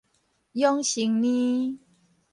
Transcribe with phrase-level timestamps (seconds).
[0.55, 1.77] 養生奶